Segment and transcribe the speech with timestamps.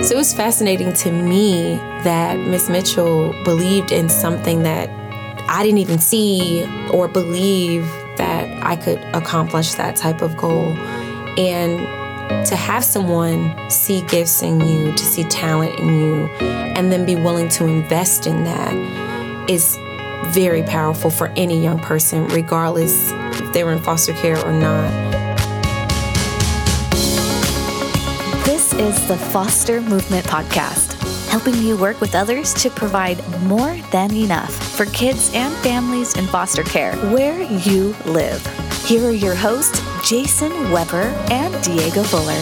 [0.00, 4.90] So it was fascinating to me that Miss Mitchell believed in something that
[5.48, 10.76] I didn't even see or believe that I could accomplish that type of goal.
[11.38, 17.06] And to have someone see gifts in you, to see talent in you, and then
[17.06, 18.74] be willing to invest in that
[19.48, 19.78] is
[20.28, 25.23] very powerful for any young person, regardless if they were in foster care or not.
[28.78, 34.52] Is the Foster Movement Podcast, helping you work with others to provide more than enough
[34.74, 38.44] for kids and families in foster care where you live.
[38.84, 42.32] Here are your hosts, Jason Weber and Diego Fuller.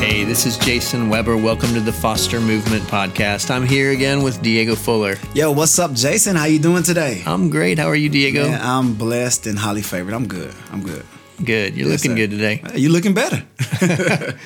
[0.00, 1.36] Hey, this is Jason Weber.
[1.36, 3.48] Welcome to the Foster Movement Podcast.
[3.52, 5.18] I'm here again with Diego Fuller.
[5.34, 6.34] Yo, what's up, Jason?
[6.34, 7.22] How you doing today?
[7.24, 7.78] I'm great.
[7.78, 8.48] How are you, Diego?
[8.48, 10.14] Man, I'm blessed and highly favored.
[10.14, 10.52] I'm good.
[10.72, 11.04] I'm good.
[11.44, 11.76] Good.
[11.76, 12.26] You're Yes, looking sir.
[12.26, 12.62] good today.
[12.74, 13.42] You're looking better?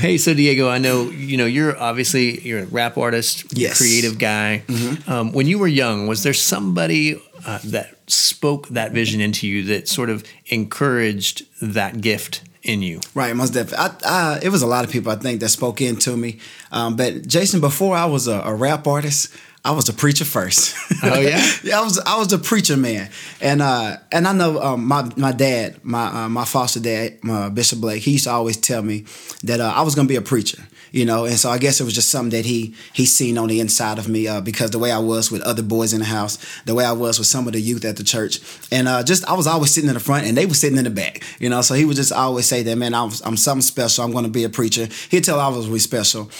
[0.00, 3.74] Hey, so Diego, I know you know you're obviously you're a rap artist, Yes.
[3.74, 3.84] Mm-hmm.
[3.84, 4.62] creative guy.
[5.06, 9.62] Um, when you were young, was there somebody uh, that spoke that vision into you
[9.64, 13.00] that sort of encouraged that gift in you?
[13.14, 13.78] Right, most definitely.
[14.04, 16.38] I, I, it was a lot of people I think that spoke into me.
[16.72, 19.34] Um, but Jason, before I was a, a rap artist,
[19.66, 20.76] I was a preacher first.
[21.02, 21.44] Oh, yeah?
[21.64, 25.10] yeah, I was I was a preacher man, and uh, and I know um, my
[25.16, 28.80] my dad, my uh, my foster dad, uh, Bishop Blake, he used to always tell
[28.80, 29.06] me
[29.42, 30.62] that uh, I was gonna be a preacher.
[30.92, 33.48] You know, and so I guess it was just something that he he seen on
[33.48, 36.06] the inside of me uh, because the way I was with other boys in the
[36.06, 38.38] house, the way I was with some of the youth at the church,
[38.70, 40.84] and uh, just I was always sitting in the front and they were sitting in
[40.84, 41.24] the back.
[41.40, 44.04] You know, so he would just always say that, man, I'm, I'm something special.
[44.04, 44.88] I'm going to be a preacher.
[45.10, 46.30] He'd tell I was really special.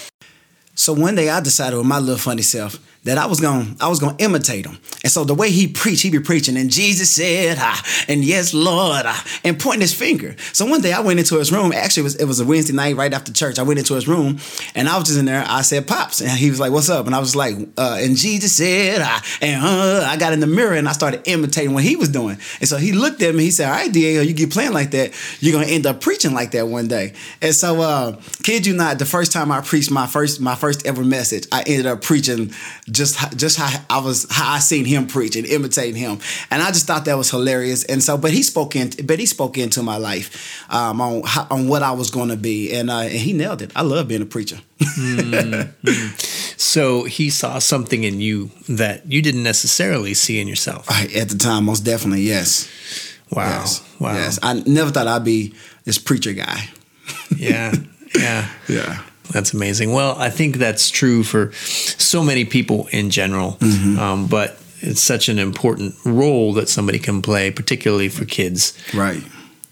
[0.75, 3.87] So one day I decided with my little funny self that I was going I
[3.87, 4.77] was going to imitate him.
[5.03, 8.53] And so the way he preached, he be preaching and Jesus said, ah, and yes
[8.53, 10.35] Lord, ah, and pointing his finger.
[10.53, 11.71] So one day I went into his room.
[11.71, 13.59] Actually it was it was a Wednesday night right after church.
[13.59, 14.39] I went into his room
[14.75, 15.43] and I was just in there.
[15.47, 18.15] I said, "Pops." And he was like, "What's up?" And I was like, uh, and
[18.15, 21.83] Jesus said, ah, and uh, I got in the mirror and I started imitating what
[21.83, 22.37] he was doing.
[22.59, 23.43] And so he looked at me.
[23.43, 26.01] He said, "All right, Diego, you keep playing like that, you're going to end up
[26.01, 29.61] preaching like that one day." And so uh, kid you not, the first time I
[29.61, 32.51] preached my first my first ever message, I ended up preaching
[32.97, 36.19] just just how I was how I seen him preach and imitating him,
[36.51, 37.83] and I just thought that was hilarious.
[37.85, 41.67] And so, but he spoke in, but he spoke into my life um, on on
[41.67, 43.71] what I was going to be, and, uh, and he nailed it.
[43.75, 44.59] I love being a preacher.
[46.59, 50.89] So he saw something in you that you didn't necessarily see in yourself.
[51.15, 52.67] At the time, most definitely, yes.
[53.31, 53.59] Wow.
[53.59, 53.99] Yes.
[53.99, 54.13] Wow.
[54.13, 54.39] Yes.
[54.41, 55.53] I never thought I'd be
[55.85, 56.69] this preacher guy.
[57.35, 57.73] Yeah.
[58.15, 58.49] Yeah.
[58.67, 59.03] Yeah.
[59.31, 59.91] That's amazing.
[59.93, 63.99] Well, I think that's true for so many people in general, Mm-hmm.
[63.99, 69.23] um, but it's such an important role that somebody can play, particularly for kids Right.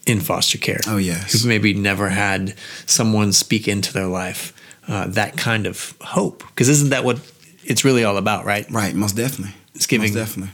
[0.05, 0.79] in foster care.
[0.87, 1.31] Oh, yes.
[1.33, 2.55] who've maybe never had
[2.85, 4.51] someone speak into their life
[4.87, 6.43] uh, that kind of hope.
[6.47, 7.19] Because isn't that what
[7.63, 8.69] it's really all about, right?
[8.71, 8.93] Right.
[8.95, 9.55] Most definitely.
[9.73, 10.53] It's giving most definitely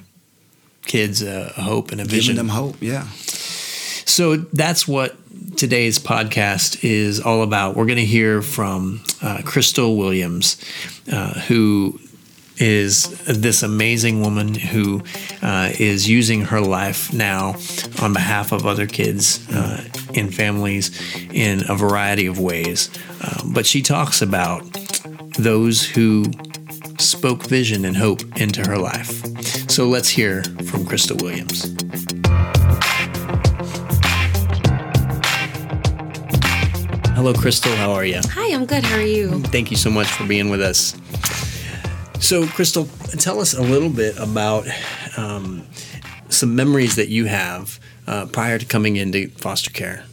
[0.85, 2.35] kids a, a hope and a giving vision.
[2.38, 2.75] them hope.
[2.81, 3.07] Yeah.
[4.06, 5.16] So that's what
[5.56, 7.75] today's podcast is all about.
[7.75, 10.57] We're going to hear from uh, Crystal Williams,
[11.12, 12.00] uh, who
[12.57, 15.02] is this amazing woman who
[15.41, 17.56] uh, is using her life now
[18.02, 20.91] on behalf of other kids uh, in families
[21.31, 22.90] in a variety of ways.
[23.22, 24.62] Um, but she talks about
[25.40, 26.25] those who
[27.00, 29.23] spoke vision and hope into her life.
[29.69, 31.73] So let's hear from Crystal Williams.
[37.21, 37.75] Hello, Crystal.
[37.75, 38.19] How are you?
[38.31, 38.83] Hi, I'm good.
[38.83, 39.43] How are you?
[39.43, 40.95] Thank you so much for being with us.
[42.19, 42.85] So, Crystal,
[43.19, 44.65] tell us a little bit about
[45.17, 45.67] um,
[46.29, 50.03] some memories that you have uh, prior to coming into foster care.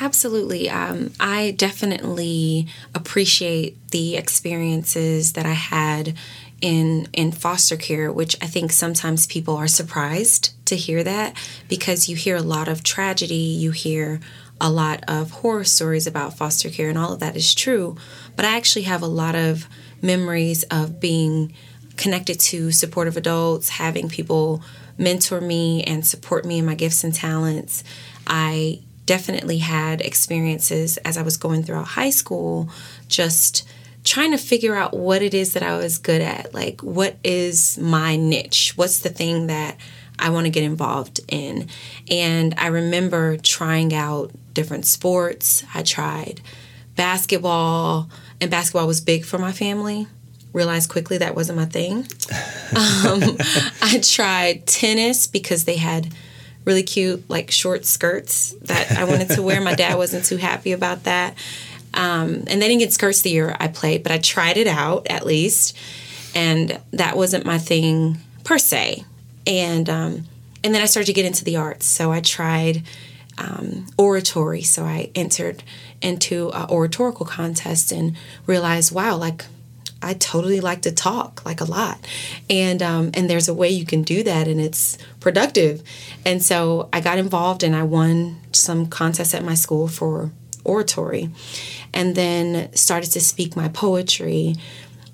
[0.00, 0.70] Absolutely.
[0.70, 6.16] Um, I definitely appreciate the experiences that I had
[6.62, 11.36] in in foster care, which I think sometimes people are surprised to hear that
[11.68, 14.20] because you hear a lot of tragedy, you hear
[14.60, 17.96] a lot of horror stories about foster care, and all of that is true.
[18.36, 19.68] But I actually have a lot of
[20.02, 21.52] memories of being
[21.96, 24.62] connected to supportive adults, having people
[24.96, 27.84] mentor me and support me in my gifts and talents.
[28.26, 32.68] I definitely had experiences as I was going throughout high school,
[33.08, 33.66] just
[34.04, 36.54] trying to figure out what it is that I was good at.
[36.54, 38.72] Like, what is my niche?
[38.76, 39.76] What's the thing that
[40.18, 41.68] I want to get involved in?
[42.10, 45.64] And I remember trying out different sports.
[45.74, 46.40] I tried
[46.96, 48.10] basketball,
[48.40, 50.06] and basketball was big for my family.
[50.52, 52.06] Realized quickly that wasn't my thing.
[52.68, 53.22] Um,
[53.80, 56.12] I tried tennis because they had
[56.66, 59.58] really cute, like short skirts that I wanted to wear.
[59.58, 61.34] My dad wasn't too happy about that.
[61.94, 65.06] Um, and they didn't get skirts the year I played, but I tried it out
[65.08, 65.74] at least,
[66.34, 69.04] and that wasn't my thing per se.
[69.48, 70.26] And um,
[70.62, 72.82] and then I started to get into the arts, so I tried
[73.38, 74.62] um, oratory.
[74.62, 75.62] So I entered
[76.02, 78.16] into an oratorical contest and
[78.46, 79.46] realized, wow, like
[80.02, 81.98] I totally like to talk like a lot,
[82.50, 85.82] and um, and there's a way you can do that, and it's productive.
[86.26, 90.30] And so I got involved, and I won some contests at my school for
[90.64, 91.30] oratory,
[91.94, 94.54] and then started to speak my poetry,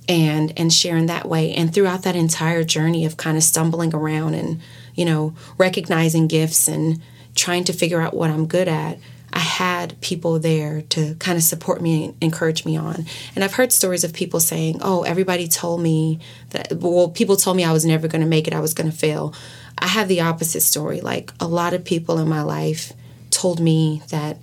[0.08, 1.52] and and sharing that way.
[1.54, 4.60] And throughout that entire journey of kind of stumbling around and
[4.94, 7.00] you know recognizing gifts and
[7.34, 8.98] trying to figure out what I'm good at.
[9.32, 13.04] I had people there to kind of support me and encourage me on.
[13.34, 17.56] And I've heard stories of people saying, "Oh, everybody told me that well, people told
[17.56, 19.34] me I was never going to make it, I was going to fail."
[19.76, 21.00] I have the opposite story.
[21.00, 22.92] Like a lot of people in my life
[23.30, 24.38] told me that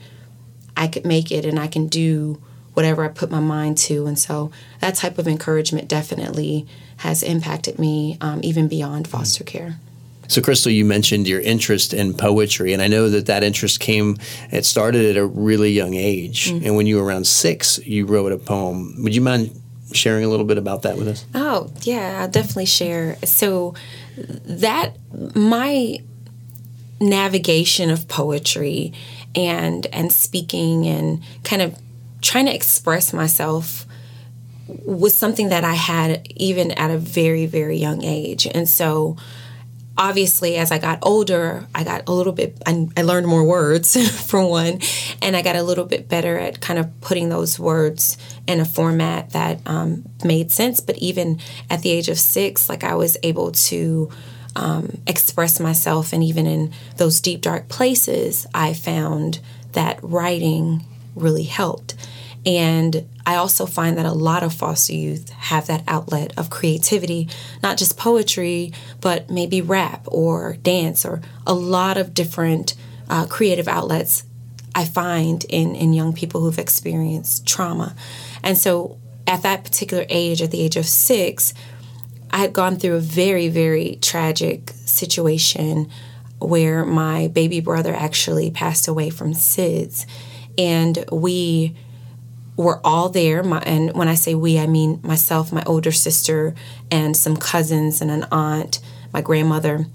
[0.76, 2.42] I could make it and I can do
[2.74, 4.06] whatever I put my mind to.
[4.08, 9.78] And so that type of encouragement definitely has impacted me um, even beyond foster care.
[10.28, 14.18] So, Crystal, you mentioned your interest in poetry, and I know that that interest came,
[14.50, 16.50] it started at a really young age.
[16.50, 16.66] Mm-hmm.
[16.66, 18.96] And when you were around six, you wrote a poem.
[19.04, 19.52] Would you mind
[19.92, 21.26] sharing a little bit about that with us?
[21.36, 23.18] Oh, yeah, I'll definitely share.
[23.26, 23.74] So,
[24.16, 24.96] that,
[25.36, 25.98] my
[27.02, 28.94] navigation of poetry
[29.36, 31.78] and and speaking and kind of
[32.22, 33.86] trying to express myself
[34.68, 38.48] was something that I had even at a very very young age.
[38.48, 39.18] And so
[39.98, 43.96] obviously as i got older i got a little bit i, I learned more words
[44.30, 44.80] for one
[45.22, 48.66] and i got a little bit better at kind of putting those words in a
[48.66, 50.80] format that um, made sense.
[50.80, 51.40] But even
[51.70, 54.10] at the age of six like i was able to
[54.54, 56.12] um, express myself.
[56.12, 59.40] And even in those deep dark places i found
[59.74, 60.86] that writing
[61.16, 61.96] really helped
[62.46, 67.30] and I also find that a lot of foster youth have that outlet of creativity,
[67.62, 72.74] not just poetry, but maybe rap or dance or a lot of different
[73.10, 74.24] uh, creative outlets
[74.74, 77.96] I find in, in young people who've experienced trauma.
[78.42, 78.98] And so
[79.28, 81.54] at that particular age, at the age of six,
[82.32, 85.90] I had gone through a very, very tragic situation
[86.40, 90.06] where my baby brother actually passed away from SIDS.
[90.58, 91.76] And we
[92.58, 93.44] were all there.
[93.44, 96.54] My, and when I say we, I mean myself, my older sister,
[96.90, 98.80] and some cousins and an aunt,
[99.14, 99.88] my grandmother,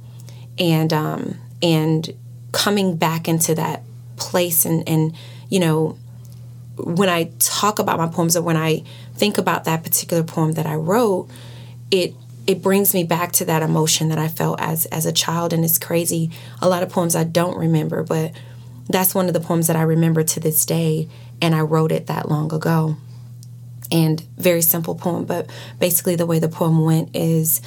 [0.59, 2.15] and um, and
[2.53, 3.83] coming back into that
[4.17, 5.15] place and and
[5.51, 5.99] you know
[6.79, 8.83] when I talk about my poems or when I
[9.15, 11.29] think about that particular poem that I wrote,
[11.91, 12.15] it
[12.47, 15.65] it brings me back to that emotion that I felt as as a child and
[15.65, 16.31] it's crazy.
[16.61, 18.33] A lot of poems I don't remember, but
[18.89, 21.09] that's one of the poems that I remember to this day
[21.41, 22.97] and I wrote it that long ago.
[23.91, 25.49] And very simple poem, but
[25.79, 27.61] basically the way the poem went is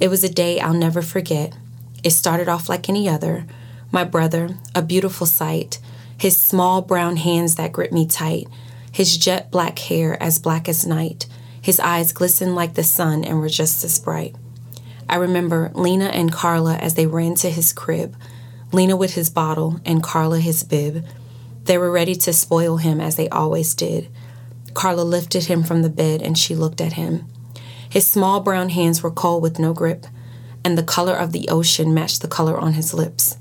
[0.00, 1.56] it was a day I'll never forget.
[2.02, 3.46] It started off like any other.
[3.92, 5.78] My brother, a beautiful sight,
[6.16, 8.46] his small brown hands that grip me tight,
[8.92, 11.26] his jet black hair as black as night,
[11.62, 14.34] his eyes glistened like the sun and were just as bright.
[15.08, 18.16] I remember Lena and Carla as they ran to his crib,
[18.72, 21.04] Lena with his bottle and Carla his bib.
[21.70, 24.08] They were ready to spoil him as they always did.
[24.74, 27.28] Carla lifted him from the bed and she looked at him.
[27.88, 30.08] His small brown hands were cold with no grip,
[30.64, 33.36] and the color of the ocean matched the color on his lips.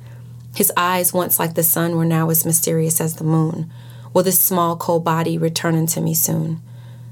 [0.53, 3.71] His eyes, once like the sun, were now as mysterious as the moon.
[4.13, 6.61] Will this small, cold body return unto me soon?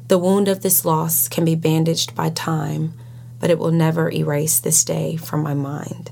[0.10, 2.94] The wound of this loss can be bandaged by time,
[3.40, 6.12] but it will never erase this day from my mind.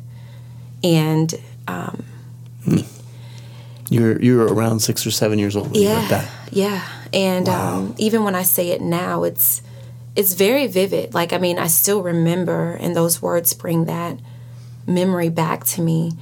[0.83, 1.31] And
[1.67, 2.03] um,
[2.63, 2.79] hmm.
[3.89, 5.75] You're you're around six or seven years old.
[5.75, 6.87] Yeah, yeah.
[7.13, 7.77] And wow.
[7.77, 9.61] um, even when I say it now, it's
[10.15, 11.13] it's very vivid.
[11.13, 14.19] Like I mean, I still remember, and those words bring that
[14.87, 16.13] memory back to me.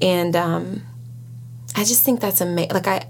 [0.00, 0.82] And um,
[1.76, 2.72] I just think that's amazing.
[2.72, 3.06] Like I,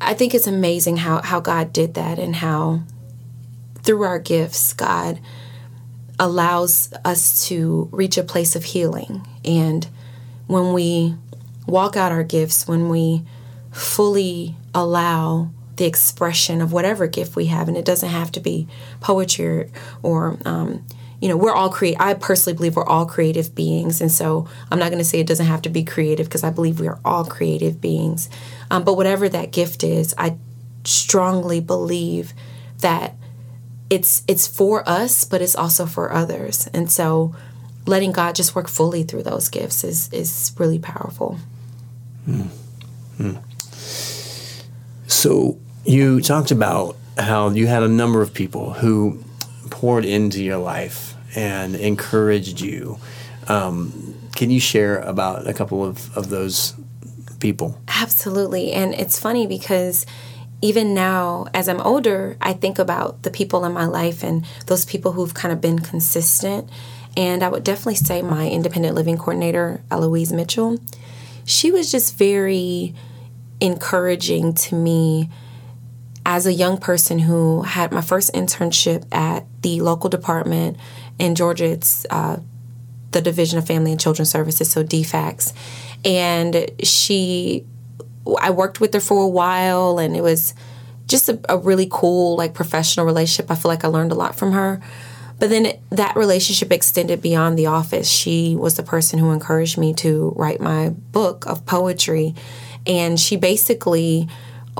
[0.00, 2.82] I think it's amazing how how God did that, and how
[3.82, 5.20] through our gifts, God
[6.18, 9.26] allows us to reach a place of healing.
[9.44, 9.86] And
[10.46, 11.14] when we
[11.68, 13.22] walk out our gifts, when we
[13.70, 18.66] fully allow the expression of whatever gift we have, and it doesn't have to be
[19.00, 19.68] poetry or,
[20.02, 20.84] or um,
[21.20, 21.96] you know, we're all create.
[22.00, 25.26] I personally believe we're all creative beings, and so I'm not going to say it
[25.26, 28.28] doesn't have to be creative because I believe we are all creative beings.
[28.70, 30.36] Um, but whatever that gift is, I
[30.84, 32.32] strongly believe
[32.78, 33.14] that
[33.90, 37.34] it's it's for us, but it's also for others, and so
[37.86, 41.38] letting God just work fully through those gifts is is really powerful.
[45.06, 45.58] So
[45.88, 49.24] You talked about how you had a number of people who
[49.70, 52.98] poured into your life and encouraged you.
[53.48, 56.74] Um, can you share about a couple of, of those
[57.40, 57.80] people?
[57.88, 58.72] Absolutely.
[58.72, 60.04] And it's funny because
[60.60, 64.84] even now, as I'm older, I think about the people in my life and those
[64.84, 66.68] people who've kind of been consistent.
[67.16, 70.78] And I would definitely say my independent living coordinator, Eloise Mitchell,
[71.48, 72.94] she was just very
[73.58, 75.30] encouraging to me
[76.26, 80.76] as a young person who had my first internship at the local department
[81.18, 81.64] in Georgia.
[81.64, 82.38] It's uh,
[83.12, 85.54] the Division of Family and Children Services, so DFACS.
[86.04, 87.64] And she
[88.42, 90.54] I worked with her for a while and it was
[91.06, 93.50] just a, a, really cool like professional relationship.
[93.50, 94.82] I feel like I learned a lot from her.
[95.38, 98.08] But then that relationship extended beyond the office.
[98.08, 102.34] She was the person who encouraged me to write my book of poetry.
[102.86, 104.28] And she basically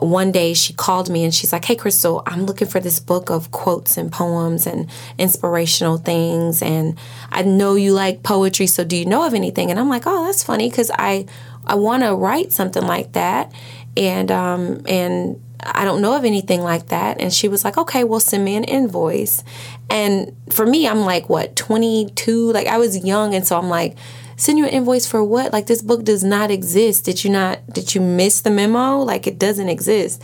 [0.00, 3.30] one day she called me and she's like, Hey, Crystal, I'm looking for this book
[3.30, 4.88] of quotes and poems and
[5.18, 6.62] inspirational things.
[6.62, 6.98] And
[7.30, 9.70] I know you like poetry, so do you know of anything?
[9.70, 11.26] And I'm like, Oh, that's funny because I
[11.66, 13.52] I want to write something like that,
[13.96, 17.20] and um, and I don't know of anything like that.
[17.20, 19.42] And she was like, okay, well, send me an invoice.
[19.90, 22.52] And for me, I'm like, what, 22?
[22.52, 23.34] Like, I was young.
[23.34, 23.96] And so I'm like,
[24.36, 25.52] send you an invoice for what?
[25.52, 27.04] Like, this book does not exist.
[27.04, 28.98] Did you not, did you miss the memo?
[28.98, 30.22] Like, it doesn't exist.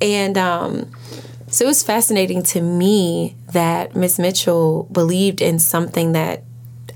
[0.00, 0.90] And um,
[1.48, 6.42] so it was fascinating to me that Miss Mitchell believed in something that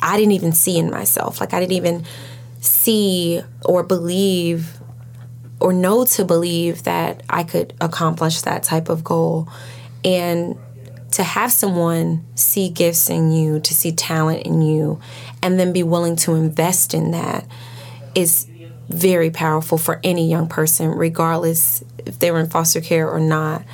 [0.02, 1.40] I didn't even see in myself.
[1.40, 2.04] Like, I didn't even
[2.60, 4.80] see or believe
[5.60, 9.48] or know to believe that I could accomplish that type of goal.
[10.04, 10.58] And
[11.12, 15.00] to have someone see gifts in you, to see talent in you,
[15.42, 17.46] and then be willing to invest in that
[18.14, 18.46] is
[18.88, 23.64] very powerful for any young person, regardless if they were in foster care or not.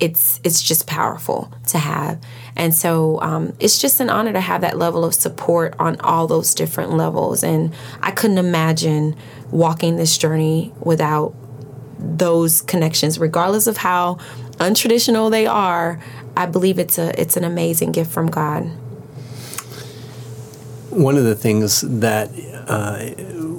[0.00, 2.20] It's it's just powerful to have,
[2.62, 6.28] and so um, it's just an honor to have that level of support on all
[6.28, 7.42] those different levels.
[7.42, 9.16] And I couldn't imagine
[9.50, 11.34] walking this journey without
[11.98, 14.14] those connections, regardless of how
[14.58, 16.00] untraditional they are.
[16.36, 18.62] I believe it's a it's an amazing gift from God.
[20.90, 22.30] One of the things that
[22.68, 23.10] uh,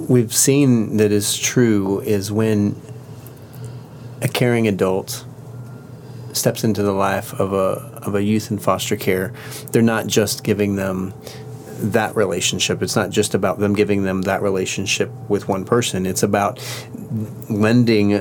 [0.08, 2.80] we've seen that is true is when
[4.22, 5.26] a caring adult
[6.32, 9.32] steps into the life of a of a youth in foster care,
[9.72, 11.14] they're not just giving them
[11.78, 12.82] that relationship.
[12.82, 16.06] It's not just about them giving them that relationship with one person.
[16.06, 16.60] It's about
[17.48, 18.12] lending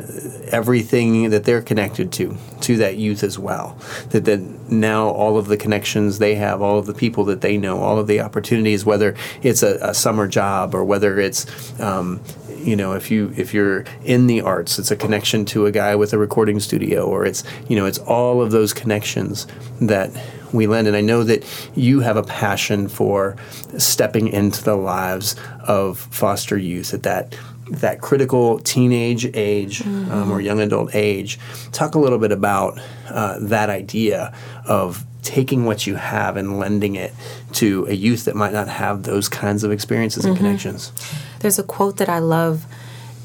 [0.52, 3.78] everything that they're connected to to that youth as well.
[4.10, 7.58] That that now all of the connections they have, all of the people that they
[7.58, 12.22] know, all of the opportunities, whether it's a, a summer job or whether it's um,
[12.64, 15.96] you know if you if you're in the arts it's a connection to a guy
[15.96, 19.46] with a recording studio or it's you know it's all of those connections
[19.82, 20.12] that
[20.52, 21.44] we lend and i know that
[21.76, 23.36] you have a passion for
[23.78, 25.36] stepping into the lives
[25.68, 27.36] of foster youth at that
[27.70, 30.12] that critical teenage age mm-hmm.
[30.12, 31.40] um, or young adult age
[31.72, 32.80] talk a little bit about
[33.10, 34.34] uh, that idea
[34.66, 37.14] of taking what you have and lending it
[37.54, 40.44] to a youth that might not have those kinds of experiences and mm-hmm.
[40.44, 40.92] connections
[41.44, 42.66] there's a quote that I love,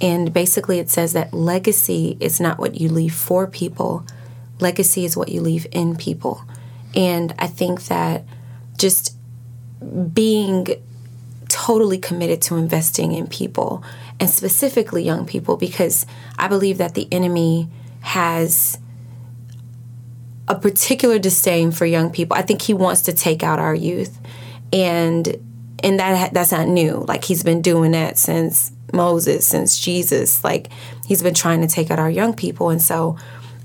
[0.02, 4.04] and basically it says that legacy is not what you leave for people,
[4.60, 6.42] legacy is what you leave in people.
[6.94, 8.24] And I think that
[8.76, 9.16] just
[10.12, 10.66] being
[11.48, 13.82] totally committed to investing in people
[14.20, 16.06] and specifically young people because
[16.38, 17.68] I believe that the enemy
[18.00, 18.78] has
[20.46, 22.36] a particular disdain for young people.
[22.36, 24.18] I think he wants to take out our youth.
[24.72, 25.36] And
[25.82, 27.04] and that that's not new.
[27.06, 30.42] Like he's been doing that since Moses, since Jesus.
[30.42, 30.68] Like
[31.06, 33.16] he's been trying to take out our young people, and so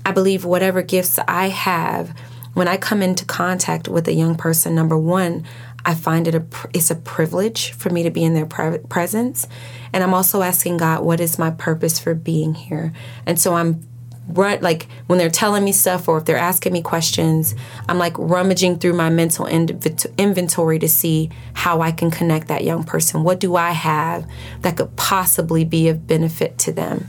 [0.04, 2.16] I believe whatever gifts I have,
[2.54, 5.44] when I come into contact with a young person, number one,
[5.84, 9.48] I find it a it's a privilege for me to be in their presence,
[9.92, 12.92] and I'm also asking God, what is my purpose for being here?
[13.26, 13.82] And so I'm
[14.28, 17.54] right like when they're telling me stuff or if they're asking me questions
[17.88, 22.84] i'm like rummaging through my mental inventory to see how i can connect that young
[22.84, 23.22] person.
[23.22, 24.26] What do i have
[24.60, 27.08] that could possibly be of benefit to them?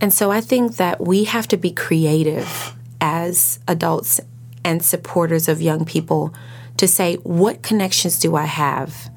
[0.00, 4.20] And so i think that we have to be creative as adults
[4.64, 6.34] and supporters of young people
[6.76, 9.10] to say what connections do i have?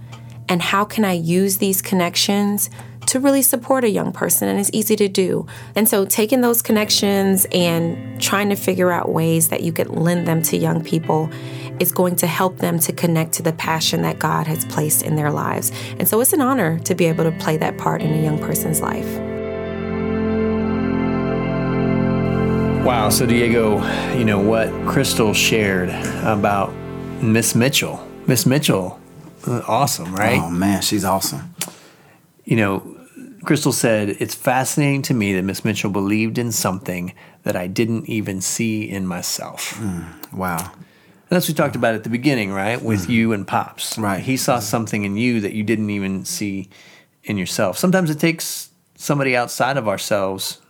[0.47, 2.69] And how can i use these connections
[3.07, 5.45] to really support a young person, and it's easy to do.
[5.75, 10.27] And so, taking those connections and trying to figure out ways that you could lend
[10.27, 11.29] them to young people
[11.79, 15.15] is going to help them to connect to the passion that God has placed in
[15.15, 15.71] their lives.
[15.99, 18.39] And so, it's an honor to be able to play that part in a young
[18.39, 19.07] person's life.
[22.85, 23.09] Wow.
[23.09, 23.83] So, Diego,
[24.15, 25.89] you know what Crystal shared
[26.23, 26.71] about
[27.21, 28.05] Miss Mitchell.
[28.27, 28.99] Miss Mitchell,
[29.47, 30.39] uh, awesome, right?
[30.39, 31.53] Oh man, she's awesome.
[32.43, 32.94] You know,
[33.45, 38.09] Crystal said, It's fascinating to me that Miss Mitchell believed in something that I didn't
[38.09, 39.77] even see in myself.
[39.77, 40.03] Hmm.
[40.35, 40.57] Wow.
[40.57, 42.81] And that's what we talked about at the beginning, right?
[42.81, 43.11] With hmm.
[43.11, 43.97] you and Pops.
[43.97, 44.21] Right.
[44.21, 44.63] He saw hmm.
[44.63, 46.69] something in you that you didn't even see
[47.23, 47.77] in yourself.
[47.77, 50.61] Sometimes it takes somebody outside of ourselves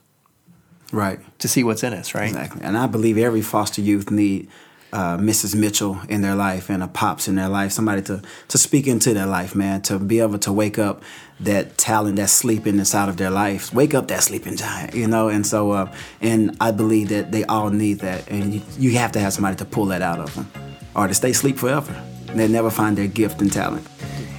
[0.92, 1.20] Right.
[1.40, 2.30] to see what's in us, right?
[2.30, 2.62] Exactly.
[2.64, 4.48] And I believe every foster youth need
[4.94, 5.56] uh, Mrs.
[5.56, 9.14] Mitchell in their life and a pops in their life, somebody to to speak into
[9.14, 11.04] their life, man, to be able to wake up
[11.40, 15.28] that talent that's sleeping inside of their life, wake up that sleeping giant, you know.
[15.28, 19.12] And so, uh, and I believe that they all need that, and you, you have
[19.14, 20.50] to have somebody to pull that out of them,
[20.96, 21.94] or to stay asleep forever.
[22.28, 23.88] They never find their gift and talent.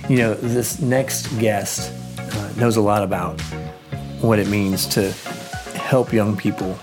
[0.09, 3.41] You know, this next guest uh, knows a lot about
[4.21, 5.13] what it means to
[5.75, 6.79] help young people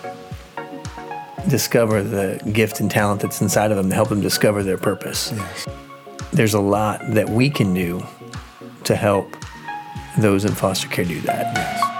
[1.49, 5.33] discover the gift and talent that's inside of them to help them discover their purpose.
[6.31, 8.05] There's a lot that we can do
[8.85, 9.35] to help
[10.17, 11.91] those in foster care do that.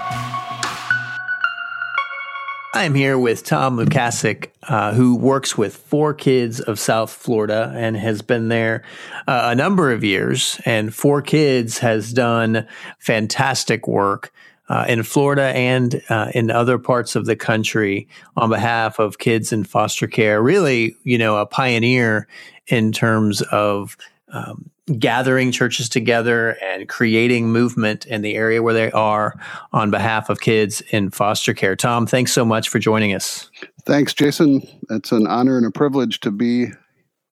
[2.74, 7.96] I am here with Tom Lukasik, uh, who works with 4Kids of South Florida and
[7.96, 8.82] has been there
[9.28, 10.60] uh, a number of years.
[10.64, 12.66] And 4Kids has done
[12.98, 14.32] fantastic work
[14.68, 19.52] uh, in Florida and uh, in other parts of the country on behalf of kids
[19.52, 20.42] in foster care.
[20.42, 22.26] Really, you know, a pioneer
[22.66, 23.96] in terms of
[24.28, 29.34] um, gathering churches together and creating movement in the area where they are
[29.72, 31.76] on behalf of kids in foster care.
[31.76, 33.50] Tom, thanks so much for joining us.
[33.86, 34.66] Thanks, Jason.
[34.90, 36.68] It's an honor and a privilege to be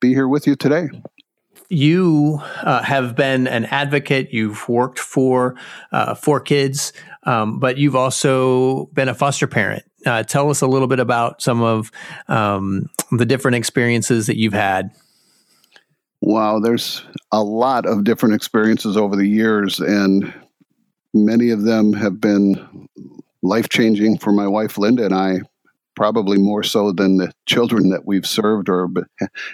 [0.01, 0.89] be here with you today.
[1.73, 4.29] You uh, have been an advocate.
[4.31, 5.57] You've worked for
[5.91, 9.83] uh, for kids, um, but you've also been a foster parent.
[10.05, 11.91] Uh, tell us a little bit about some of
[12.29, 14.91] um, the different experiences that you've had.
[16.20, 20.33] Wow, there's a lot of different experiences over the years, and
[21.14, 22.88] many of them have been
[23.42, 25.40] life changing for my wife Linda and I.
[25.94, 28.88] Probably more so than the children that we've served or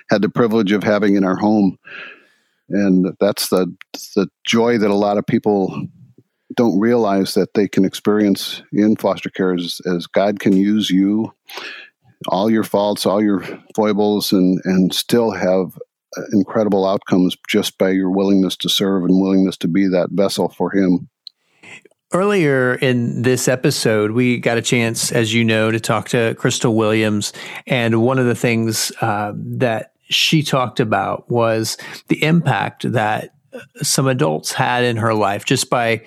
[0.09, 1.77] had the privilege of having in our home,
[2.69, 3.75] and that's the
[4.15, 5.87] the joy that a lot of people
[6.57, 11.33] don't realize that they can experience in foster care as, as God can use you,
[12.27, 15.79] all your faults, all your foibles, and and still have
[16.33, 20.71] incredible outcomes just by your willingness to serve and willingness to be that vessel for
[20.71, 21.09] Him.
[22.13, 26.75] Earlier in this episode, we got a chance, as you know, to talk to Crystal
[26.75, 27.35] Williams.
[27.67, 31.77] And one of the things uh, that she talked about was
[32.09, 33.35] the impact that
[33.83, 36.05] some adults had in her life just by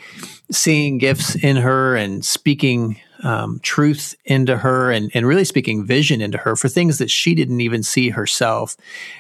[0.52, 6.22] seeing gifts in her and speaking um, truth into her and, and really speaking vision
[6.22, 8.76] into her for things that she didn't even see herself.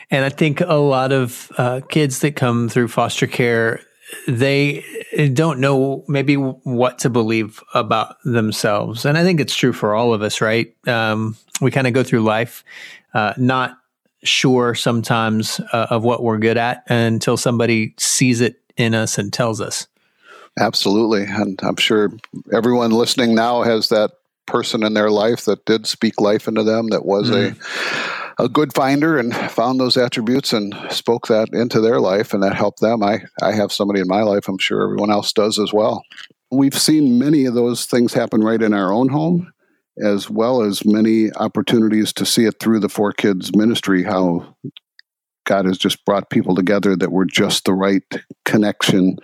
[0.09, 3.81] And I think a lot of uh, kids that come through foster care,
[4.27, 4.83] they
[5.33, 9.05] don't know maybe what to believe about themselves.
[9.05, 10.73] And I think it's true for all of us, right?
[10.87, 12.63] Um, we kind of go through life
[13.13, 13.77] uh, not
[14.23, 19.31] sure sometimes uh, of what we're good at until somebody sees it in us and
[19.31, 19.87] tells us.
[20.59, 21.23] Absolutely.
[21.23, 22.11] And I'm sure
[22.53, 24.11] everyone listening now has that
[24.47, 27.57] person in their life that did speak life into them, that was mm.
[28.37, 32.43] a, a good finder and found those attributes and spoke that into their life and
[32.43, 33.01] that helped them.
[33.01, 36.03] I, I have somebody in my life, I'm sure everyone else does as well.
[36.51, 39.53] We've seen many of those things happen right in our own home,
[40.01, 44.55] as well as many opportunities to see it through the 4Kids ministry, how
[45.45, 48.03] God has just brought people together that were just the right
[48.45, 49.17] connection,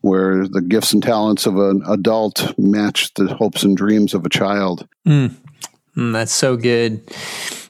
[0.00, 4.28] where the gifts and talents of an adult match the hopes and dreams of a
[4.28, 4.86] child.
[5.06, 5.34] Mm.
[5.96, 7.02] Mm, that's so good.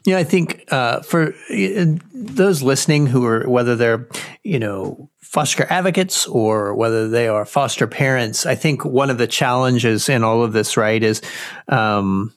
[0.05, 4.09] You know, I think uh, for uh, those listening who are, whether they're,
[4.42, 9.27] you know, foster advocates or whether they are foster parents, I think one of the
[9.27, 11.22] challenges in all of this, right, is
[11.68, 12.33] um,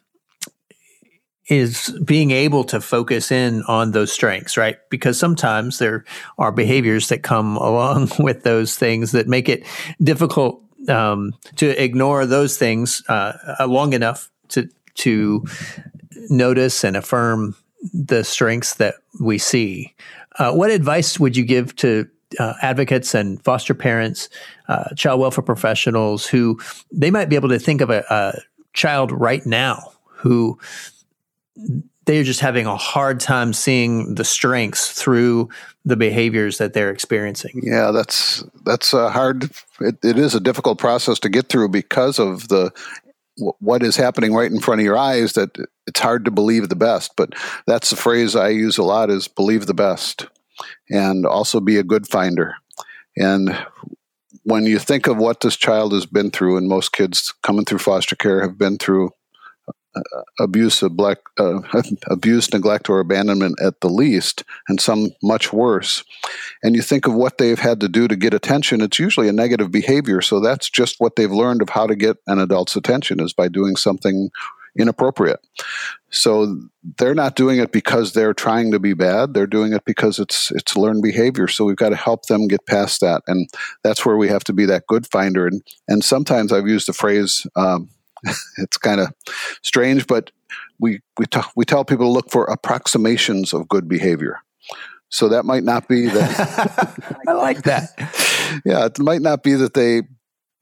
[1.48, 4.78] is being able to focus in on those strengths, right?
[4.90, 6.04] Because sometimes there
[6.38, 9.66] are behaviors that come along with those things that make it
[10.02, 15.44] difficult um, to ignore those things uh, uh, long enough to to
[16.30, 17.56] notice and affirm
[17.94, 19.94] the strengths that we see.
[20.40, 22.08] Uh, what advice would you give to
[22.40, 24.30] uh, advocates and foster parents,
[24.68, 26.60] uh, child welfare professionals who
[26.92, 28.40] they might be able to think of a, a
[28.74, 30.58] child right now who
[32.06, 35.50] they're just having a hard time seeing the strengths through
[35.84, 37.62] the behaviors that they're experiencing.
[37.64, 39.50] Yeah, that's that's a hard.
[39.80, 42.72] It, it is a difficult process to get through because of the
[43.60, 46.76] what is happening right in front of your eyes that it's hard to believe the
[46.76, 47.12] best.
[47.18, 47.34] But
[47.68, 50.28] that's the phrase I use a lot is believe the best
[50.90, 52.56] and also be a good finder.
[53.18, 53.58] And
[54.44, 57.80] when you think of what this child has been through, and most kids coming through
[57.80, 59.12] foster care have been through
[60.40, 61.62] abuse, black, uh,
[62.10, 66.04] abuse, neglect, or abandonment at the least, and some much worse.
[66.64, 69.34] And you think of what they've had to do to get attention, it's usually a
[69.34, 70.22] negative behavior.
[70.22, 73.48] So that's just what they've learned of how to get an adult's attention is by
[73.48, 74.30] doing something
[74.78, 75.40] inappropriate.
[76.10, 76.60] So
[76.98, 79.34] they're not doing it because they're trying to be bad.
[79.34, 81.48] They're doing it because it's it's learned behavior.
[81.48, 83.50] So we've got to help them get past that, and
[83.84, 85.48] that's where we have to be that good finder.
[85.48, 87.48] And and sometimes I've used the phrase.
[87.56, 87.90] Um,
[88.58, 89.14] it's kind of
[89.64, 90.32] strange, but
[90.80, 94.40] we we t- we tell people to look for approximations of good behavior.
[95.10, 97.20] So that might not be that.
[97.28, 97.90] I like that.
[98.66, 100.04] yeah, it might not be that they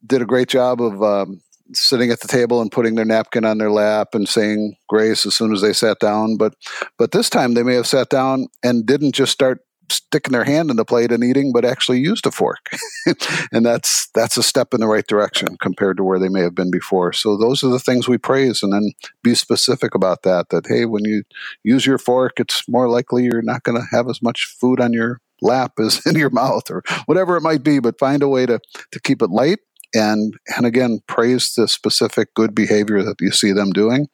[0.05, 1.41] did a great job of um,
[1.73, 5.35] sitting at the table and putting their napkin on their lap and saying grace as
[5.35, 6.37] soon as they sat down.
[6.37, 6.55] But
[6.97, 10.69] but this time they may have sat down and didn't just start sticking their hand
[10.69, 12.69] in the plate and eating, but actually used a fork.
[13.51, 16.55] and that's that's a step in the right direction compared to where they may have
[16.55, 17.13] been before.
[17.13, 18.91] So those are the things we praise and then
[19.23, 20.49] be specific about that.
[20.49, 21.23] That hey, when you
[21.63, 24.93] use your fork, it's more likely you're not going to have as much food on
[24.93, 28.45] your lap as in your mouth or whatever it might be, but find a way
[28.45, 28.59] to
[28.91, 29.59] to keep it light
[29.93, 34.07] and and again praise the specific good behavior that you see them doing.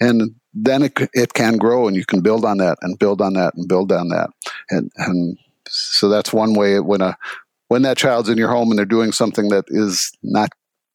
[0.00, 3.34] And then it, it can grow and you can build on that and build on
[3.34, 4.30] that and build on that.
[4.70, 7.16] And and so that's one way when a
[7.68, 10.50] when that child's in your home and they're doing something that is not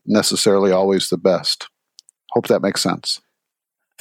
[0.05, 1.67] necessarily always the best.
[2.31, 3.21] Hope that makes sense.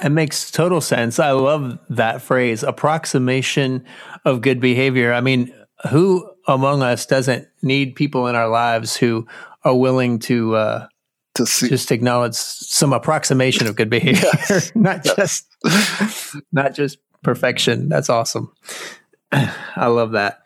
[0.02, 1.18] It makes total sense.
[1.18, 3.84] I love that phrase approximation
[4.24, 5.12] of good behavior.
[5.12, 5.52] I mean
[5.90, 9.26] who among us doesn't need people in our lives who
[9.64, 10.86] are willing to uh,
[11.34, 11.68] to see.
[11.68, 14.28] just acknowledge some approximation of good behavior,
[14.74, 15.46] not just
[16.52, 17.88] not just perfection.
[17.88, 18.52] That's awesome.
[19.32, 20.42] I love that.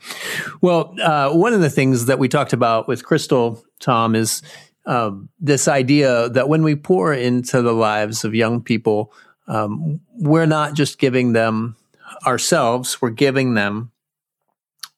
[0.60, 4.42] Well, uh, one of the things that we talked about with Crystal, Tom, is
[4.86, 9.12] um, this idea that when we pour into the lives of young people,
[9.46, 11.76] um, we're not just giving them
[12.26, 13.90] ourselves, we're giving them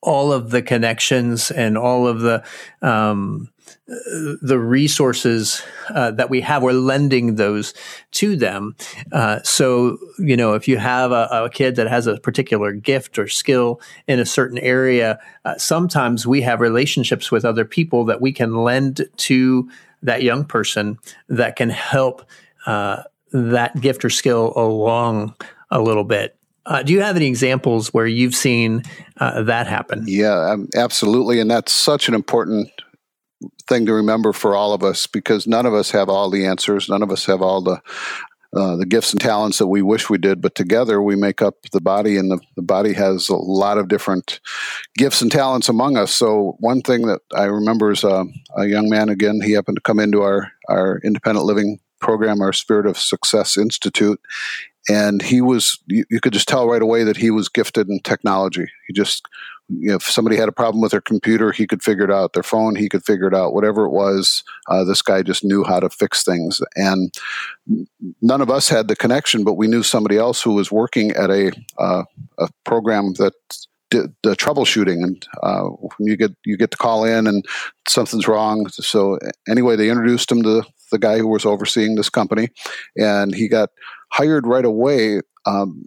[0.03, 2.45] all of the connections and all of the
[2.83, 3.49] um,
[3.87, 7.73] the resources uh, that we have, we're lending those
[8.13, 8.75] to them.
[9.13, 13.19] Uh, so, you know, if you have a, a, kid that has a particular gift
[13.19, 18.21] or skill in a certain area, uh, sometimes we have relationships with other people that
[18.21, 19.69] we can lend to
[20.03, 20.99] that young person
[21.29, 22.29] that can help
[22.67, 23.03] uh,
[23.33, 25.35] that gift or skill along
[25.71, 26.37] a little bit.
[26.67, 28.83] Uh, do you have any examples where you've seen
[29.19, 30.05] uh, that happen?
[30.07, 31.39] Yeah, um, absolutely.
[31.39, 32.69] And that's such an important
[33.67, 36.89] thing to remember for all of us because none of us have all the answers.
[36.89, 37.81] None of us have all the
[38.57, 41.57] uh, the gifts and talents that we wish we did, but together we make up
[41.73, 44.41] the body, and the, the body has a lot of different
[44.97, 46.15] gifts and talents among us.
[46.15, 48.25] So, one thing that I remember is uh,
[48.57, 52.53] a young man, again, he happened to come into our, our independent living program, our
[52.53, 54.21] Spirit of Success Institute,
[54.89, 58.01] and he was, you, you could just tell right away that he was gifted in
[58.01, 58.67] technology.
[58.87, 59.27] He just
[59.69, 62.35] you know, if somebody had a problem with their computer, he could figure it out.
[62.35, 63.53] Their phone, he could figure it out.
[63.53, 66.61] Whatever it was, uh, this guy just knew how to fix things.
[66.77, 67.13] And
[68.23, 71.31] none of us had the connection, but we knew somebody else who was working at
[71.31, 72.05] a uh,
[72.39, 73.35] a program that
[73.91, 75.03] did the troubleshooting.
[75.03, 77.45] And uh, you get you get to call in and
[77.89, 78.69] something's wrong.
[78.69, 82.49] So anyway, they introduced him to the guy who was overseeing this company,
[82.97, 83.71] and he got
[84.13, 85.21] hired right away.
[85.47, 85.87] Um,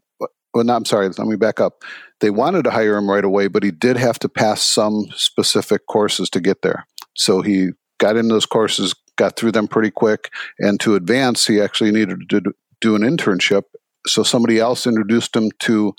[0.54, 1.10] well, no, I'm sorry.
[1.10, 1.84] Let me back up
[2.20, 5.88] they wanted to hire him right away, but he did have to pass some specific
[5.88, 6.86] courses to get there.
[7.16, 11.62] So he got into those courses, got through them pretty quick, and to advance, he
[11.62, 12.42] actually needed to
[12.82, 13.64] do an internship.
[14.08, 15.94] So somebody else introduced him to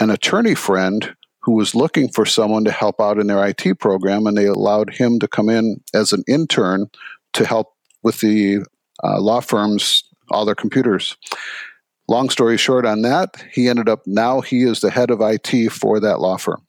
[0.00, 4.26] an attorney friend who was looking for someone to help out in their IT program,
[4.26, 6.86] and they allowed him to come in as an intern
[7.34, 8.64] to help with the
[9.02, 11.16] uh, law firms all their computers.
[12.08, 15.70] Long story short on that, he ended up now he is the head of IT
[15.70, 16.64] for that law firm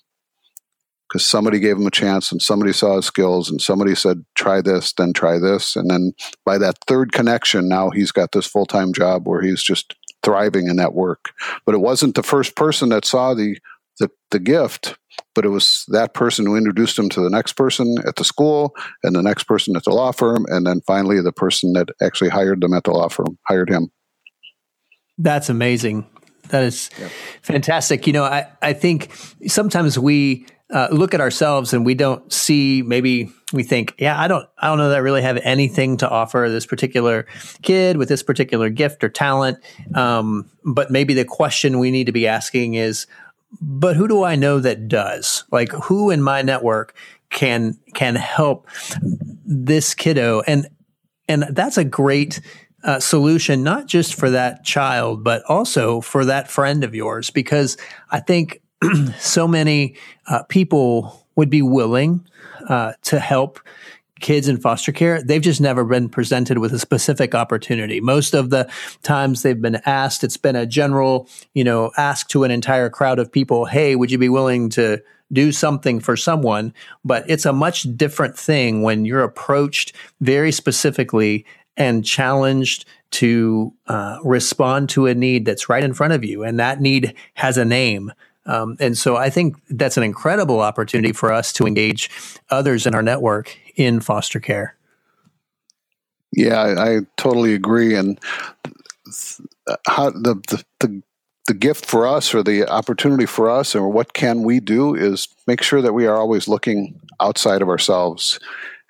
[1.14, 4.62] because somebody gave him a chance and somebody saw his skills and somebody said, try
[4.62, 5.76] this, then try this.
[5.76, 9.62] And then by that third connection, now he's got this full time job where he's
[9.62, 11.34] just thriving in that work.
[11.66, 13.58] But it wasn't the first person that saw the,
[14.00, 14.98] the, the gift,
[15.36, 18.76] but it was that person who introduced him to the next person at the school
[19.04, 20.46] and the next person at the law firm.
[20.50, 23.92] And then finally, the person that actually hired them at the law firm hired him.
[25.18, 26.08] That's amazing.
[26.50, 26.90] That is
[27.42, 28.06] fantastic.
[28.08, 29.12] You know, I, I think
[29.48, 34.28] sometimes we uh, look at ourselves and we don't see maybe we think, yeah, I
[34.28, 37.28] don't I don't know that I really have anything to offer this particular
[37.62, 39.60] kid with this particular gift or talent.
[39.94, 43.06] Um, but maybe the question we need to be asking is,
[43.62, 45.44] but who do I know that does?
[45.52, 46.96] Like who in my network
[47.30, 48.68] can can help
[49.46, 50.68] this kiddo and
[51.28, 52.42] and that's a great
[52.84, 57.78] uh, solution, not just for that child, but also for that friend of yours, because
[58.12, 58.62] I think
[59.20, 59.96] so many
[60.28, 62.28] uh, people would be willing
[62.68, 63.60] uh, to help
[64.20, 65.22] kids in foster care.
[65.22, 68.00] They've just never been presented with a specific opportunity.
[68.00, 68.70] Most of the
[69.02, 73.20] times they've been asked, it's been a general, you know, ask to an entire crowd
[73.20, 76.74] of people, hey, would you be willing to do something for someone?
[77.04, 81.46] But it's a much different thing when you're approached very specifically
[81.76, 86.44] and challenged to uh, respond to a need that's right in front of you.
[86.44, 88.12] And that need has a name.
[88.46, 92.10] Um, and so I think that's an incredible opportunity for us to engage
[92.50, 94.76] others in our network in foster care.
[96.32, 97.96] Yeah, I, I totally agree.
[97.96, 98.20] And
[99.88, 101.04] how the, the, the
[101.46, 105.28] the gift for us or the opportunity for us or what can we do is
[105.46, 108.40] make sure that we are always looking outside of ourselves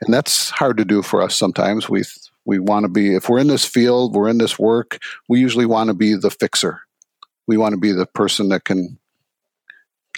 [0.02, 2.04] and that's hard to do for us sometimes we
[2.46, 5.66] we want to be, if we're in this field, we're in this work, we usually
[5.66, 6.82] want to be the fixer.
[7.48, 8.98] We want to be the person that can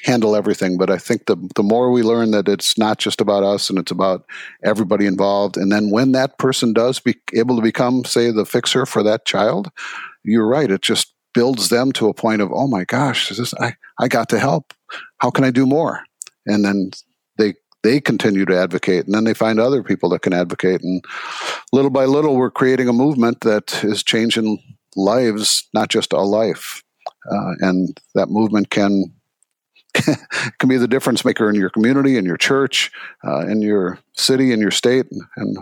[0.04, 0.78] handle everything.
[0.78, 3.80] But I think the, the more we learn that it's not just about us and
[3.80, 4.26] it's about
[4.64, 8.86] everybody involved, and then when that person does be able to become, say, the fixer
[8.86, 9.72] for that child,
[10.24, 10.72] you're right.
[10.72, 14.08] It just builds them to a point of, oh my gosh, is this I, I
[14.08, 14.74] got to help.
[15.20, 16.04] How can I do more?
[16.46, 16.92] And then
[17.38, 21.06] they they continue to advocate and then they find other people that can advocate and
[21.72, 24.58] little by little we're creating a movement that is changing
[24.96, 26.82] lives not just a life
[27.32, 29.14] uh, and that movement can
[30.60, 32.92] can be the difference maker in your community in your church
[33.26, 35.06] uh, in your city in your state
[35.38, 35.58] and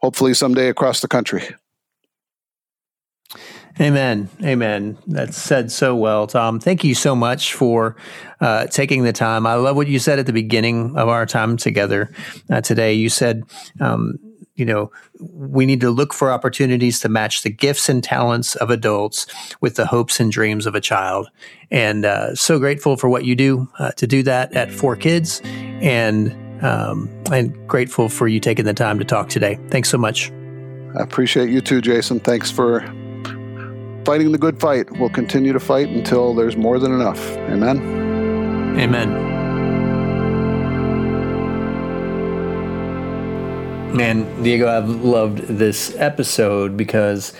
[0.00, 1.42] hopefully someday across the country
[3.80, 4.28] Amen.
[4.42, 4.98] Amen.
[5.06, 6.58] That's said so well, Tom.
[6.58, 7.94] Thank you so much for
[8.40, 9.46] uh, taking the time.
[9.46, 12.10] I love what you said at the beginning of our time together
[12.50, 12.94] uh, today.
[12.94, 13.44] You said,
[13.80, 14.18] um,
[14.58, 14.90] you know,
[15.20, 19.26] we need to look for opportunities to match the gifts and talents of adults
[19.60, 21.30] with the hopes and dreams of a child.
[21.70, 25.44] And uh, so grateful for what you do uh, to do that at 4Kids,
[25.82, 29.60] and um, and grateful for you taking the time to talk today.
[29.68, 30.32] Thanks so much.
[30.98, 32.18] I appreciate you too, Jason.
[32.18, 32.80] Thanks for
[34.04, 34.90] fighting the good fight.
[34.98, 37.20] We'll continue to fight until there's more than enough.
[37.36, 37.78] Amen.
[38.76, 39.37] Amen.
[43.94, 47.32] Man, Diego, I've loved this episode because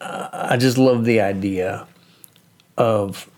[0.00, 1.86] uh, I just love the idea
[2.76, 3.28] of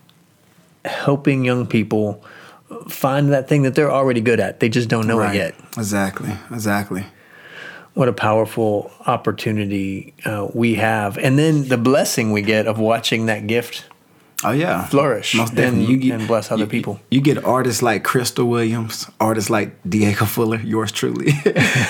[0.85, 2.25] helping young people
[2.89, 4.61] find that thing that they're already good at.
[4.61, 5.35] They just don't know right.
[5.35, 5.55] it yet.
[5.77, 6.33] Exactly.
[6.51, 7.05] Exactly
[7.99, 13.27] what a powerful opportunity uh, we have, and then the blessing we get of watching
[13.27, 13.87] that gift.
[14.45, 15.81] Oh yeah, flourish Most definitely.
[15.81, 17.01] And, you get, and bless other you, people.
[17.11, 21.33] You get artists like Crystal Williams, artists like Diego Fuller, yours truly.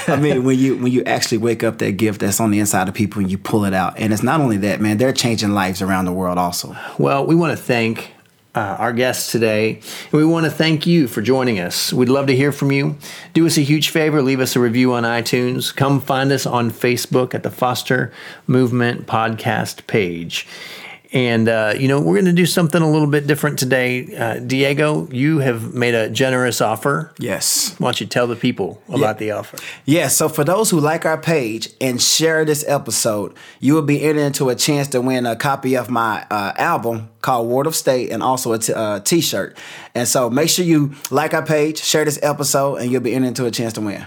[0.07, 2.89] I mean, when you when you actually wake up that gift that's on the inside
[2.89, 5.51] of people and you pull it out, and it's not only that, man, they're changing
[5.51, 6.75] lives around the world also.
[6.99, 8.13] Well, we want to thank
[8.55, 9.75] uh, our guests today.
[9.75, 11.93] And we want to thank you for joining us.
[11.93, 12.97] We'd love to hear from you.
[13.33, 15.75] Do us a huge favor, leave us a review on iTunes.
[15.75, 18.13] Come find us on Facebook at the Foster
[18.47, 20.47] Movement Podcast page.
[21.13, 24.15] And, uh, you know, we're going to do something a little bit different today.
[24.15, 27.13] Uh, Diego, you have made a generous offer.
[27.19, 27.75] Yes.
[27.79, 29.13] Why don't you tell the people about yeah.
[29.15, 29.57] the offer?
[29.87, 30.09] Yeah.
[30.09, 34.21] So, for those who like our page and share this episode, you will be entered
[34.21, 38.11] into a chance to win a copy of my uh, album called Word of State
[38.11, 39.57] and also a t- uh, t-shirt.
[39.95, 43.29] And so, make sure you like our page, share this episode, and you'll be entered
[43.29, 44.07] into a chance to win.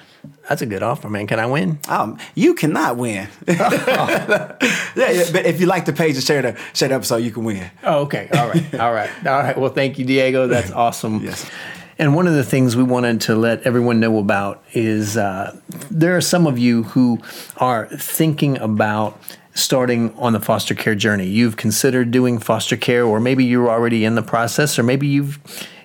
[0.52, 1.28] That's a good offer, man.
[1.28, 1.80] Can I win?
[1.88, 3.30] Um, you cannot win.
[3.48, 4.58] yeah,
[4.98, 7.46] yeah, but if you like the page and share the share the episode, you can
[7.46, 7.72] win.
[7.84, 8.28] Oh, okay.
[8.34, 8.76] All right.
[8.82, 9.10] All right.
[9.26, 9.58] All right.
[9.58, 10.48] Well, thank you, Diego.
[10.48, 11.22] That's awesome.
[11.24, 11.50] yes.
[11.98, 15.58] And one of the things we wanted to let everyone know about is uh,
[15.90, 17.20] there are some of you who
[17.56, 19.18] are thinking about
[19.54, 21.28] starting on the foster care journey.
[21.28, 25.40] You've considered doing foster care, or maybe you're already in the process, or maybe you've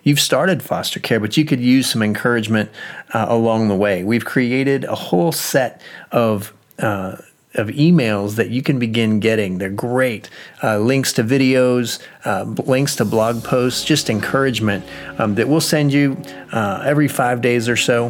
[0.06, 2.70] you've started foster care, but you could use some encouragement
[3.12, 4.04] uh, along the way.
[4.04, 7.16] We've created a whole set of uh,
[7.54, 9.56] of emails that you can begin getting.
[9.56, 10.28] They're great.
[10.62, 14.84] Uh, links to videos, uh, links to blog posts, just encouragement
[15.18, 18.08] um, that we'll send you uh, every five days or so.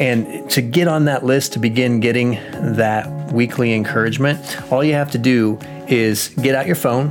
[0.00, 2.32] And to get on that list to begin getting
[2.76, 4.40] that weekly encouragement,
[4.72, 7.10] all you have to do is get out your phone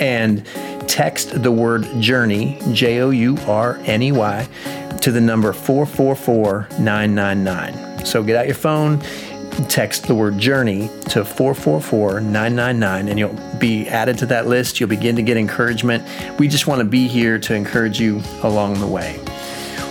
[0.00, 0.46] and
[0.90, 4.48] text the word journey, J O U R N E Y,
[5.00, 8.04] to the number 444 999.
[8.04, 8.98] So get out your phone,
[9.68, 14.80] text the word journey to 444 999, and you'll be added to that list.
[14.80, 16.04] You'll begin to get encouragement.
[16.40, 19.20] We just want to be here to encourage you along the way.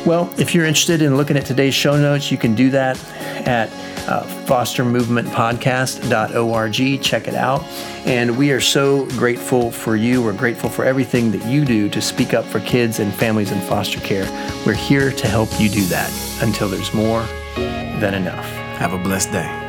[0.05, 2.97] Well, if you're interested in looking at today's show notes, you can do that
[3.45, 3.69] at
[4.07, 7.03] uh, fostermovementpodcast.org.
[7.03, 7.61] Check it out.
[8.05, 10.21] And we are so grateful for you.
[10.23, 13.59] We're grateful for everything that you do to speak up for kids and families in
[13.61, 14.25] foster care.
[14.65, 16.09] We're here to help you do that
[16.41, 17.21] until there's more
[17.55, 18.45] than enough.
[18.77, 19.68] Have a blessed day.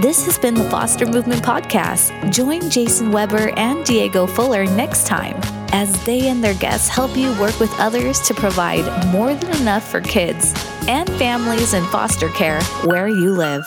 [0.00, 2.32] This has been the Foster Movement Podcast.
[2.32, 5.34] Join Jason Weber and Diego Fuller next time
[5.72, 9.90] as they and their guests help you work with others to provide more than enough
[9.90, 10.54] for kids
[10.86, 13.64] and families in foster care where you live.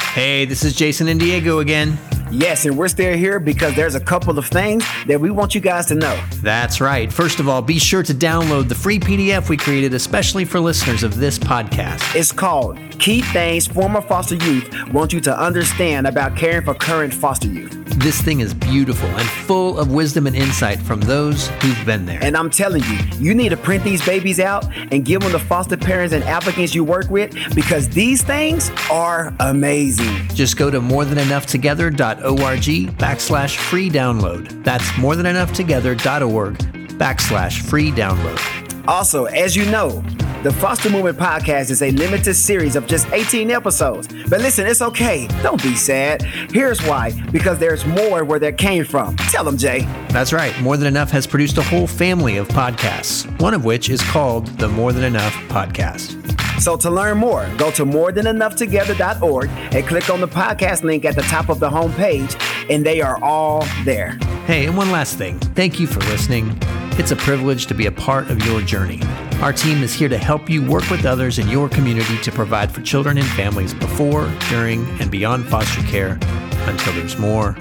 [0.00, 1.96] Hey, this is Jason and Diego again.
[2.34, 5.60] Yes, and we're still here because there's a couple of things that we want you
[5.60, 6.20] guys to know.
[6.42, 7.12] That's right.
[7.12, 11.04] First of all, be sure to download the free PDF we created especially for listeners
[11.04, 12.16] of this podcast.
[12.16, 17.14] It's called Key Things Former Foster Youth Want You to Understand About Caring for Current
[17.14, 17.72] Foster Youth.
[17.98, 22.18] This thing is beautiful and full of wisdom and insight from those who've been there.
[22.20, 25.38] And I'm telling you, you need to print these babies out and give them to
[25.38, 30.26] foster parents and applicants you work with because these things are amazing.
[30.34, 34.64] Just go to morethanenoughtogether.org backslash free download.
[34.64, 36.54] That's morethanenoughtogether.org
[36.98, 38.40] backslash free download.
[38.88, 40.02] Also, as you know,
[40.44, 44.08] the Foster Movement Podcast is a limited series of just 18 episodes.
[44.28, 45.26] But listen, it's okay.
[45.42, 46.20] Don't be sad.
[46.52, 49.16] Here's why because there's more where that came from.
[49.16, 49.80] Tell them, Jay.
[50.10, 50.54] That's right.
[50.60, 54.46] More Than Enough has produced a whole family of podcasts, one of which is called
[54.58, 56.20] the More Than Enough Podcast.
[56.60, 61.22] So to learn more, go to morethanenoughtogether.org and click on the podcast link at the
[61.22, 64.18] top of the homepage, and they are all there.
[64.44, 65.38] Hey, and one last thing.
[65.38, 66.54] Thank you for listening.
[66.96, 69.00] It's a privilege to be a part of your journey.
[69.42, 72.72] Our team is here to help you work with others in your community to provide
[72.72, 76.18] for children and families before, during, and beyond foster care
[76.66, 77.52] until there's more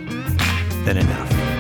[0.85, 1.52] than enough.